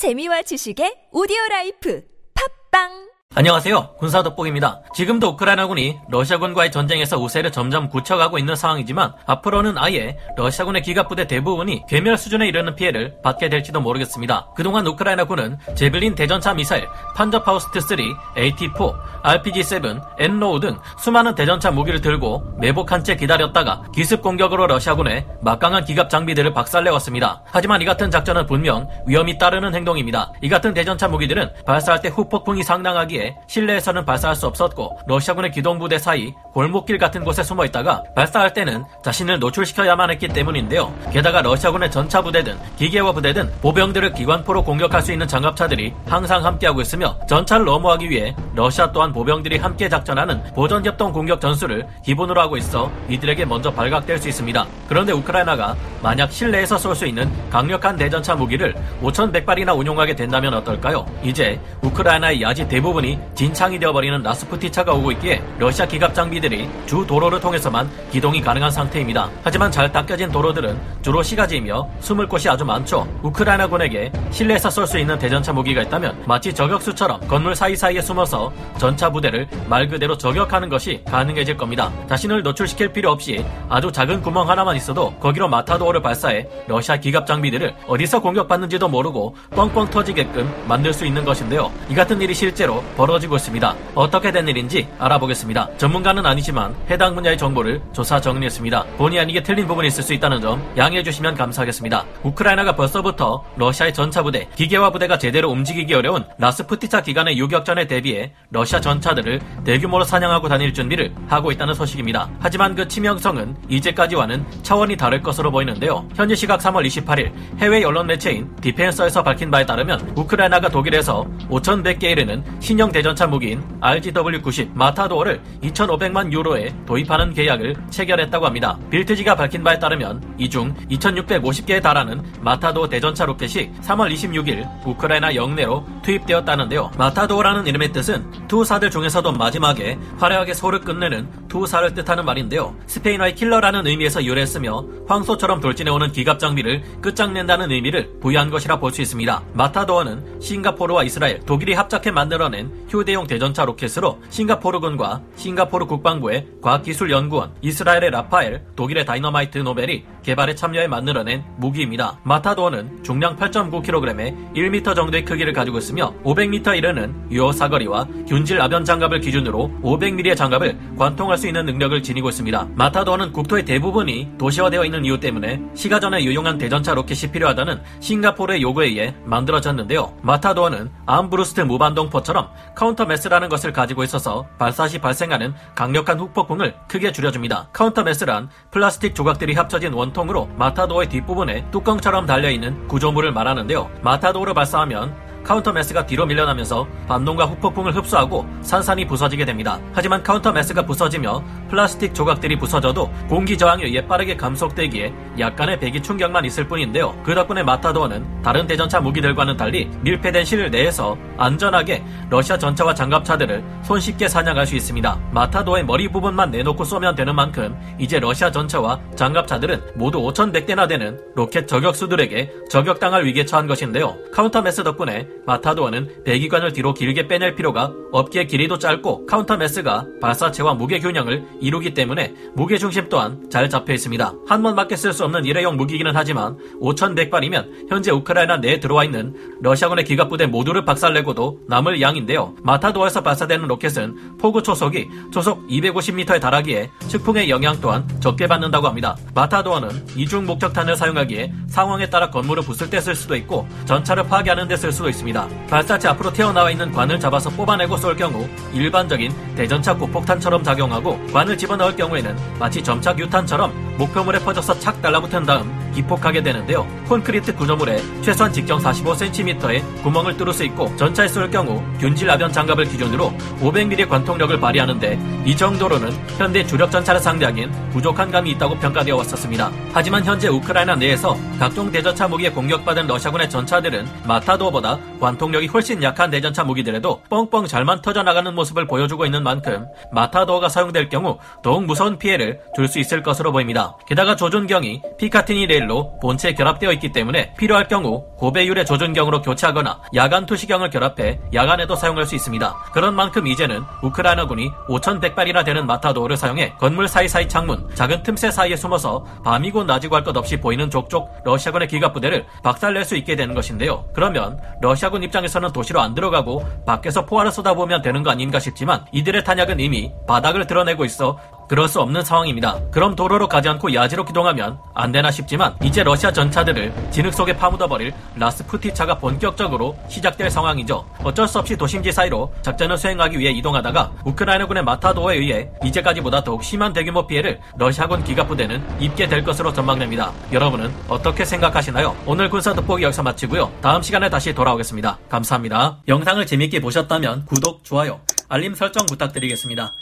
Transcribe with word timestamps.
재미와 0.00 0.40
지식의 0.48 1.12
오디오 1.12 1.36
라이프. 1.50 2.00
팝빵 2.32 3.09
안녕하세요. 3.40 3.94
군사 3.96 4.22
돋보기입니다. 4.22 4.82
지금도 4.92 5.28
우크라이나군이 5.28 5.98
러시아군과의 6.10 6.70
전쟁에서 6.70 7.16
우세를 7.16 7.50
점점 7.50 7.88
굳혀가고 7.88 8.38
있는 8.38 8.54
상황이지만 8.54 9.14
앞으로는 9.24 9.78
아예 9.78 10.18
러시아군의 10.36 10.82
기갑부대 10.82 11.26
대부분이 11.26 11.84
괴멸 11.88 12.18
수준에 12.18 12.46
이르는 12.48 12.74
피해를 12.74 13.16
받게 13.22 13.48
될지도 13.48 13.80
모르겠습니다. 13.80 14.48
그동안 14.54 14.86
우크라이나군은 14.86 15.56
재블린 15.74 16.14
대전차 16.16 16.52
미사일, 16.52 16.86
판저파우스트 17.16 17.80
3, 17.80 17.96
AT4, 18.36 19.22
RPG-7, 19.22 20.02
NLAW 20.18 20.60
등 20.60 20.78
수많은 20.98 21.34
대전차 21.34 21.70
무기를 21.70 22.02
들고 22.02 22.42
매복한 22.58 23.02
채 23.02 23.16
기다렸다가 23.16 23.84
기습 23.94 24.20
공격으로 24.20 24.66
러시아군의 24.66 25.26
막강한 25.40 25.86
기갑 25.86 26.10
장비들을 26.10 26.52
박살내왔습니다. 26.52 27.44
하지만 27.46 27.80
이 27.80 27.86
같은 27.86 28.10
작전은 28.10 28.44
분명 28.44 28.86
위험이 29.06 29.38
따르는 29.38 29.74
행동입니다. 29.74 30.30
이 30.42 30.50
같은 30.50 30.74
대전차 30.74 31.08
무기들은 31.08 31.64
발사할 31.64 32.02
때 32.02 32.10
후폭풍이 32.10 32.62
상당하기에 32.62 33.29
실내에서는 33.46 34.04
발사할 34.04 34.36
수 34.36 34.46
없었고 34.46 35.00
러시아군의 35.06 35.50
기동부대 35.50 35.98
사이 35.98 36.32
골목길 36.52 36.98
같은 36.98 37.24
곳에 37.24 37.42
숨어 37.42 37.64
있다가 37.64 38.02
발사할 38.14 38.52
때는 38.52 38.84
자신을 39.02 39.38
노출시켜야만 39.38 40.10
했기 40.10 40.28
때문인데요. 40.28 40.92
게다가 41.12 41.42
러시아군의 41.42 41.90
전차 41.90 42.22
부대든 42.22 42.56
기계화 42.76 43.12
부대든 43.12 43.50
보병들을 43.62 44.12
기관포로 44.12 44.62
공격할 44.64 45.02
수 45.02 45.12
있는 45.12 45.26
장갑차들이 45.26 45.92
항상 46.06 46.44
함께하고 46.44 46.80
있으며 46.80 47.18
전차를 47.28 47.64
넘어가기 47.64 48.10
위해 48.10 48.34
러시아 48.54 48.92
또한 48.92 49.12
보병들이 49.12 49.58
함께 49.58 49.88
작전하는 49.88 50.42
보전 50.54 50.84
협동 50.84 51.12
공격 51.12 51.40
전술을 51.40 51.86
기본으로 52.04 52.40
하고 52.40 52.56
있어 52.56 52.90
이들에게 53.08 53.44
먼저 53.44 53.70
발각될 53.72 54.18
수 54.18 54.28
있습니다. 54.28 54.66
그런데 54.88 55.12
우크라이나가 55.12 55.76
만약 56.02 56.30
실내에서 56.32 56.78
쏠 56.78 56.90
수 56.90 57.06
있는 57.06 57.30
강력한 57.50 57.96
대전차 57.96 58.34
무기를 58.34 58.74
5,100발이나 59.00 59.78
운용하게 59.78 60.16
된다면 60.16 60.52
어떨까요? 60.54 61.06
이제 61.22 61.60
우크라이나의 61.82 62.42
야지 62.42 62.66
대부분이 62.66 63.09
진창이 63.34 63.78
되어버리는 63.78 64.22
라스푸티차가 64.22 64.92
오고 64.92 65.12
있기에 65.12 65.42
러시아 65.58 65.86
기갑 65.86 66.14
장비들이 66.14 66.68
주 66.86 67.04
도로를 67.06 67.40
통해서만 67.40 67.88
기동이 68.10 68.40
가능한 68.40 68.70
상태입니다. 68.70 69.30
하지만 69.42 69.70
잘 69.70 69.90
닦여진 69.90 70.30
도로들은 70.30 70.78
주로 71.02 71.22
시가지이며 71.22 71.88
숨을 72.00 72.26
곳이 72.28 72.48
아주 72.48 72.64
많죠. 72.64 73.06
우크라이나군에게 73.22 74.12
실내에서 74.30 74.68
쏠 74.70 74.86
수 74.86 74.98
있는 74.98 75.18
대전차 75.18 75.52
무기가 75.52 75.82
있다면 75.82 76.24
마치 76.26 76.52
저격수처럼 76.52 77.26
건물 77.28 77.54
사이사이에 77.54 78.00
숨어서 78.00 78.52
전차 78.78 79.10
부대를 79.10 79.46
말 79.68 79.86
그대로 79.86 80.16
저격하는 80.18 80.68
것이 80.68 81.02
가능해질 81.06 81.56
겁니다. 81.56 81.92
자신을 82.08 82.42
노출시킬 82.42 82.92
필요 82.92 83.10
없이 83.10 83.44
아주 83.68 83.92
작은 83.92 84.20
구멍 84.22 84.48
하나만 84.48 84.74
있어도 84.76 85.14
거기로 85.20 85.48
마타도어를 85.48 86.02
발사해 86.02 86.48
러시아 86.66 86.96
기갑 86.96 87.26
장비들을 87.26 87.74
어디서 87.86 88.20
공격받는지도 88.20 88.88
모르고 88.88 89.36
뻥뻥 89.50 89.90
터지게끔 89.90 90.50
만들 90.66 90.92
수 90.92 91.06
있는 91.06 91.24
것인데요. 91.24 91.70
이 91.88 91.94
같은 91.94 92.20
일이 92.20 92.34
실제로 92.34 92.82
벌어지고 93.00 93.36
있습니다. 93.36 93.74
어떻게 93.94 94.30
된 94.30 94.46
일인지 94.46 94.86
알아보겠습니다. 94.98 95.70
전문가는 95.78 96.26
아니지만 96.26 96.76
해당 96.90 97.14
분야의 97.14 97.38
정보를 97.38 97.80
조사 97.94 98.20
정리했습니다. 98.20 98.84
본의 98.98 99.20
아니게 99.20 99.42
틀린 99.42 99.66
부분이 99.66 99.88
있을 99.88 100.02
수 100.02 100.12
있다는 100.12 100.42
점 100.42 100.62
양해해 100.76 101.02
주시면 101.02 101.34
감사하겠습니다. 101.34 102.04
우크라이나가 102.24 102.76
벌써부터 102.76 103.42
러시아의 103.56 103.94
전차 103.94 104.22
부대, 104.22 104.46
기계화 104.54 104.90
부대가 104.90 105.16
제대로 105.16 105.48
움직이기 105.48 105.94
어려운 105.94 106.26
라스푸티차 106.40 107.02
기간의 107.02 107.36
유격전에 107.38 107.86
대비해 107.86 108.32
러시아 108.50 108.80
전차들을 108.80 109.40
대규모로 109.64 110.04
사냥하고 110.04 110.48
다닐 110.48 110.72
준비를 110.72 111.12
하고 111.28 111.52
있다는 111.52 111.74
소식입니다. 111.74 112.30
하지만 112.40 112.74
그 112.74 112.88
치명성은 112.88 113.54
이제까지와는 113.68 114.46
차원이 114.62 114.96
다를 114.96 115.22
것으로 115.22 115.50
보이는데요. 115.50 116.08
현지 116.14 116.34
시각 116.34 116.60
3월 116.60 116.86
28일 116.86 117.30
해외 117.58 117.84
언론 117.84 118.06
매체인 118.06 118.48
디펜서에서 118.56 119.22
밝힌 119.22 119.50
바에 119.50 119.66
따르면 119.66 120.14
우크라이나가 120.16 120.70
독일에서 120.70 121.26
5,100개 121.50 122.04
이르는 122.04 122.42
신형 122.60 122.90
대전차 122.90 123.26
무기인 123.26 123.62
RGW-90 123.80 124.70
마타도어를 124.74 125.42
2,500만 125.62 126.32
유로에 126.32 126.74
도입하는 126.86 127.34
계약을 127.34 127.76
체결했다고 127.90 128.46
합니다. 128.46 128.78
빌트지가 128.90 129.34
밝힌 129.34 129.62
바에 129.62 129.78
따르면 129.78 130.34
이 130.38 130.48
중 130.50 130.74
2,650개에 130.90 131.80
달하는 131.80 132.24
마타도어 132.40 132.88
대전차 132.88 133.24
로켓이 133.24 133.70
3월 133.82 134.12
26일 134.12 134.66
우크라이나 134.86 135.34
영내로 135.36 135.86
투입 136.02 136.26
되었다는데요. 136.30 136.90
마타도어라는 136.96 137.66
이름의 137.66 137.92
뜻은 137.92 138.48
투사들 138.48 138.90
중에서도 138.90 139.32
마지막에 139.32 139.98
화려하게 140.18 140.54
소를 140.54 140.80
끝내는 140.80 141.28
투사를 141.48 141.92
뜻하는 141.94 142.24
말인데요. 142.24 142.74
스페인어의 142.86 143.34
킬러라는 143.34 143.86
의미에서 143.86 144.24
유래했으며 144.24 144.84
황소처럼 145.08 145.60
돌진해오는 145.60 146.12
기갑 146.12 146.38
장비를 146.38 146.82
끝장낸다는 147.00 147.70
의미를 147.70 148.10
부여한 148.20 148.50
것이라 148.50 148.78
볼 148.78 148.90
수 148.90 149.02
있습니다. 149.02 149.42
마타도어는 149.52 150.40
싱가포르와 150.40 151.04
이스라엘, 151.04 151.38
독일이 151.40 151.74
합작해 151.74 152.10
만들어낸 152.10 152.72
휴대용 152.88 153.28
대전차 153.28 153.64
로켓으로 153.64 154.18
싱가포르군과 154.30 155.22
싱가포르 155.36 155.86
국방부의 155.86 156.46
과학기술연구원, 156.60 157.52
이스라엘의 157.62 158.10
라파엘, 158.10 158.64
독일의 158.74 159.04
다이너마이트 159.04 159.58
노벨이 159.58 160.04
개발에 160.24 160.56
참여해 160.56 160.88
만들어낸 160.88 161.44
무기입니다. 161.56 162.18
마타도어는 162.24 163.04
중량 163.04 163.36
8.9kg에 163.36 164.54
1m 164.54 164.96
정도의 164.96 165.24
크기를 165.24 165.52
가지고 165.52 165.78
있으며 165.78 166.12
500m 166.24 166.76
이르는 166.76 167.30
유효 167.30 167.52
사거리와 167.52 168.06
균질 168.26 168.60
압연 168.60 168.84
장갑을 168.84 169.20
기준으로 169.20 169.70
500mm의 169.82 170.36
장갑을 170.36 170.78
관통할 170.98 171.38
수 171.38 171.46
있는 171.46 171.66
능력을 171.66 172.02
지니고 172.02 172.28
있습니다. 172.28 172.68
마타도어는 172.74 173.32
국토의 173.32 173.64
대부분이 173.64 174.32
도시화되어 174.38 174.84
있는 174.84 175.04
이유 175.04 175.18
때문에 175.18 175.60
시가전에 175.74 176.24
유용한 176.24 176.58
대전차 176.58 176.94
로켓이 176.94 177.32
필요하다는 177.32 177.80
싱가포르의 178.00 178.62
요구에 178.62 178.86
의해 178.86 179.14
만들어졌는데요. 179.24 180.14
마타도어는 180.22 180.90
암브러스트 181.06 181.62
무반동포처럼 181.62 182.48
counter 182.74 183.04
mass라는 183.06 183.48
것을 183.48 183.72
가지고 183.72 184.04
있어서 184.04 184.46
발사 184.58 184.88
시 184.88 184.98
발생하는 184.98 185.54
강력한 185.74 186.18
후폭풍을 186.20 186.74
크게 186.88 187.12
줄여줍니다. 187.12 187.68
counter 187.72 188.02
mass란 188.02 188.48
플라스틱 188.70 189.14
조각들이 189.14 189.54
합쳐진 189.54 189.92
원통으로 189.92 190.48
마타도어의 190.56 191.08
뒷부분에 191.08 191.70
뚜껑처럼 191.70 192.26
달려있는 192.26 192.88
구조물을 192.88 193.32
말하는데요. 193.32 193.90
마타도어를 194.02 194.54
발사하면 194.54 195.29
counter 195.42 195.72
mass가 195.72 196.06
뒤로 196.06 196.26
밀려나면서 196.26 196.86
반동과 197.08 197.46
후폭풍을 197.46 197.96
흡수하고 197.96 198.46
산산이 198.62 199.06
부서지게 199.06 199.44
됩니다. 199.44 199.78
하지만 199.92 200.22
counter 200.22 200.52
mass가 200.52 200.86
부서지며 200.86 201.42
플라스틱 201.68 202.14
조각들이 202.14 202.58
부서져도 202.58 203.10
공기 203.28 203.56
저항에 203.56 203.84
의해 203.84 204.06
빠르게 204.06 204.36
감속되기에 204.36 205.12
약간의 205.38 205.80
배기 205.80 206.02
충격만 206.02 206.44
있을 206.44 206.66
뿐인데요. 206.68 207.14
그 207.24 207.34
덕분에 207.34 207.62
마타도어는 207.62 208.42
다른 208.42 208.66
대전차 208.66 209.00
무기들과는 209.00 209.56
달리 209.56 209.90
밀폐된 210.02 210.44
실 210.44 210.70
내에서 210.70 211.16
안전하게 211.36 212.04
러시아 212.28 212.58
전차와 212.58 212.94
장갑차들을 212.94 213.64
손쉽게 213.82 214.28
사냥할 214.28 214.66
수 214.66 214.76
있습니다. 214.76 215.18
마타도어의 215.32 215.84
머리 215.84 216.08
부분만 216.08 216.50
내놓고 216.50 216.84
쏘면 216.84 217.14
되는 217.14 217.34
만큼 217.34 217.76
이제 217.98 218.20
러시아 218.20 218.50
전차와 218.50 219.00
장갑차들은 219.16 219.92
모두 219.94 220.18
5,100대나 220.20 220.86
되는 220.88 221.18
로켓 221.34 221.66
저격수들에게 221.66 222.52
저격당할 222.68 223.24
위기에 223.24 223.44
처한 223.44 223.66
것인데요. 223.66 224.16
counter 224.32 224.60
mass 224.60 224.84
덕분에 224.84 225.26
마타도어는 225.46 226.24
배기관을 226.24 226.72
뒤로 226.72 226.94
길게 226.94 227.26
빼낼 227.26 227.54
필요가 227.54 227.92
없기에 228.12 228.44
길이도 228.46 228.78
짧고 228.78 229.26
counter 229.26 229.56
mass가 229.56 230.06
발사체와 230.20 230.74
무게 230.74 231.00
균형을 231.00 231.44
이루기 231.60 231.94
때문에 231.94 232.34
무게 232.54 232.76
중심 232.78 233.08
또한 233.08 233.48
잘 233.50 233.68
잡혀 233.70 233.92
있습니다. 233.94 234.32
한 234.46 234.62
번밖에 234.62 234.96
쓸수 234.96 235.24
없는 235.24 235.44
일회용 235.44 235.76
무기기는 235.76 236.10
하지만 236.14 236.56
5,100발이면 236.80 237.88
현재 237.88 238.10
우크라이나 238.10 238.58
내에 238.58 238.80
들어와 238.80 239.04
있는 239.04 239.34
러시아군의 239.62 240.04
기갑부대 240.04 240.46
모두를 240.46 240.84
박살내고도 240.84 241.60
남을 241.68 242.00
양인데요. 242.00 242.54
마타도어에서 242.62 243.22
발사되는 243.22 243.66
로켓은 243.66 244.38
포구 244.38 244.62
초속이 244.62 245.08
초속 245.32 245.66
250m에 245.68 246.40
달하기에 246.40 246.90
측풍의 247.08 247.48
영향 247.50 247.80
또한 247.80 248.06
적게 248.20 248.46
받는다고 248.46 248.86
합니다. 248.86 249.16
마타도어는 249.34 249.88
이중 250.16 250.44
목적탄을 250.46 250.96
사용하기에 250.96 251.52
상황에 251.68 252.08
따라 252.10 252.30
건물을 252.30 252.62
부술 252.62 252.88
때 252.90 253.00
쓸 253.00 253.14
수도 253.14 253.34
있고 253.36 253.66
전차를 253.86 254.24
파괴하는 254.24 254.68
데 254.68 254.76
쓸 254.76 254.92
수도 254.92 255.08
있습니다. 255.08 255.19
발사체 255.68 256.08
앞으로 256.08 256.32
튀어나와 256.32 256.70
있는 256.70 256.92
관을 256.92 257.18
잡아서 257.20 257.50
뽑아내고 257.50 257.96
쏠 257.96 258.16
경우 258.16 258.48
일반적인 258.72 259.32
대전차 259.54 259.94
고폭탄처럼 259.94 260.62
작용하고 260.62 261.18
관을 261.32 261.56
집어넣을 261.56 261.96
경우에는 261.96 262.36
마치 262.58 262.82
점착 262.82 263.18
유탄처럼 263.18 263.72
목표물에 263.98 264.38
퍼져서 264.40 264.78
착 264.78 265.00
달라붙은 265.02 265.44
다음 265.44 265.79
기폭하게 265.92 266.42
되는데요. 266.42 266.86
콘크리트 267.08 267.54
구조물에 267.54 267.98
최소한 268.22 268.52
직경 268.52 268.78
45cm의 268.78 270.02
구멍을 270.02 270.36
뚫을 270.36 270.52
수 270.52 270.64
있고 270.64 270.94
전차에 270.96 271.28
쏠 271.28 271.50
경우 271.50 271.82
균질 271.98 272.30
아변 272.30 272.52
장갑을 272.52 272.84
기준으로 272.84 273.32
500mm의 273.60 274.08
관통력을 274.08 274.60
발휘하는데 274.60 275.18
이 275.44 275.56
정도로는 275.56 276.10
현대 276.36 276.64
주력 276.64 276.90
전차를 276.90 277.20
상대하기엔 277.20 277.90
부족한 277.90 278.30
감이 278.30 278.50
있다고 278.52 278.78
평가되어 278.78 279.16
왔었습니다. 279.16 279.70
하지만 279.92 280.24
현재 280.24 280.48
우크라이나 280.48 280.94
내에서 280.96 281.36
각종 281.58 281.90
대전차 281.90 282.28
무기에 282.28 282.50
공격받은 282.50 283.06
러시아군의 283.06 283.48
전차들은 283.50 284.06
마타도어보다 284.26 284.98
관통력이 285.20 285.66
훨씬 285.68 286.02
약한 286.02 286.30
대전차 286.30 286.64
무기들에도 286.64 287.22
뻥뻥 287.28 287.66
잘만 287.66 288.02
터져나가는 288.02 288.54
모습을 288.54 288.86
보여주고 288.86 289.24
있는 289.24 289.42
만큼 289.42 289.86
마타도어가 290.12 290.68
사용될 290.68 291.08
경우 291.08 291.38
더욱 291.62 291.84
무서운 291.84 292.18
피해를 292.18 292.60
줄 292.74 292.90
수 292.90 292.98
있을 292.98 293.22
것으로 293.22 293.52
보입니다. 293.52 293.96
게다가 294.08 294.34
조준경이 294.34 295.00
피카티니 295.16 295.79
레일로 295.80 296.20
본체에 296.20 296.54
결합되어 296.54 296.92
있기 296.92 297.12
때문에 297.12 297.54
필요할 297.54 297.88
경우 297.88 298.24
고배율의 298.36 298.86
조준경으로 298.86 299.42
교체하거나 299.42 300.00
야간 300.14 300.46
투시경을 300.46 300.90
결합해 300.90 301.40
야간에도 301.52 301.94
사용할 301.96 302.26
수 302.26 302.34
있습니다. 302.34 302.74
그런 302.92 303.14
만큼 303.14 303.46
이제는 303.46 303.82
우크라이나군이 304.02 304.70
5,100발이나 304.88 305.64
되는 305.64 305.86
마타도어를 305.86 306.36
사용해 306.36 306.74
건물 306.78 307.08
사이사이 307.08 307.48
창문, 307.48 307.88
작은 307.94 308.22
틈새 308.22 308.50
사이에 308.50 308.76
숨어서 308.76 309.24
밤이고 309.44 309.84
낮이고 309.84 310.14
할 310.16 310.20
것 310.24 310.36
없이 310.36 310.60
보이는 310.60 310.90
족족 310.90 311.30
러시아군의 311.44 311.88
기갑 311.88 312.12
부대를 312.12 312.46
박살낼 312.62 313.04
수 313.04 313.16
있게 313.16 313.36
되는 313.36 313.54
것인데요. 313.54 314.04
그러면 314.12 314.60
러시아군 314.82 315.22
입장에서는 315.22 315.72
도시로 315.72 316.00
안 316.00 316.14
들어가고 316.14 316.62
밖에서 316.86 317.24
포화를 317.24 317.50
쏟아보면 317.50 318.02
되는 318.02 318.22
거 318.22 318.30
아닌가 318.30 318.58
싶지만 318.58 319.04
이들의 319.12 319.42
탄약은 319.44 319.80
이미 319.80 320.12
바닥을 320.28 320.66
드러내고 320.66 321.04
있어 321.06 321.38
그럴 321.70 321.86
수 321.86 322.00
없는 322.00 322.24
상황입니다. 322.24 322.80
그럼 322.90 323.14
도로로 323.14 323.46
가지 323.46 323.68
않고 323.68 323.94
야지로 323.94 324.24
기동하면 324.24 324.76
안 324.92 325.12
되나 325.12 325.30
싶지만 325.30 325.76
이제 325.84 326.02
러시아 326.02 326.32
전차들을 326.32 326.92
진흙 327.12 327.32
속에 327.32 327.56
파묻어버릴 327.56 328.12
라스푸티차가 328.34 329.18
본격적으로 329.18 329.96
시작될 330.08 330.50
상황이죠. 330.50 331.08
어쩔 331.22 331.46
수 331.46 331.60
없이 331.60 331.76
도심지 331.76 332.10
사이로 332.10 332.52
작전을 332.62 332.98
수행하기 332.98 333.38
위해 333.38 333.52
이동하다가 333.52 334.10
우크라이나군의 334.24 334.82
마타도어에 334.82 335.36
의해 335.36 335.70
이제까지보다 335.84 336.42
더욱 336.42 336.64
심한 336.64 336.92
대규모 336.92 337.24
피해를 337.28 337.60
러시아군 337.78 338.24
기갑부대는 338.24 338.82
입게 338.98 339.28
될 339.28 339.44
것으로 339.44 339.72
전망됩니다. 339.72 340.32
여러분은 340.50 340.92
어떻게 341.06 341.44
생각하시나요? 341.44 342.16
오늘 342.26 342.50
군사 342.50 342.74
돋보기 342.74 343.04
여기서 343.04 343.22
마치고요. 343.22 343.70
다음 343.80 344.02
시간에 344.02 344.28
다시 344.28 344.52
돌아오겠습니다. 344.52 345.18
감사합니다. 345.28 345.98
영상을 346.08 346.44
재밌게 346.44 346.80
보셨다면 346.80 347.46
구독, 347.46 347.84
좋아요, 347.84 348.18
알림 348.48 348.74
설정 348.74 349.06
부탁드리겠습니다. 349.06 349.92